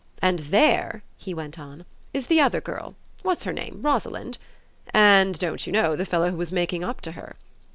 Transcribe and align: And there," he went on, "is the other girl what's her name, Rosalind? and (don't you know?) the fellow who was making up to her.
And 0.19 0.39
there," 0.39 1.03
he 1.15 1.31
went 1.35 1.59
on, 1.59 1.85
"is 2.11 2.25
the 2.25 2.41
other 2.41 2.59
girl 2.59 2.95
what's 3.21 3.43
her 3.43 3.53
name, 3.53 3.83
Rosalind? 3.83 4.39
and 4.95 5.37
(don't 5.37 5.67
you 5.67 5.71
know?) 5.71 5.95
the 5.95 6.07
fellow 6.07 6.31
who 6.31 6.37
was 6.37 6.51
making 6.51 6.83
up 6.83 7.01
to 7.01 7.11
her. 7.11 7.35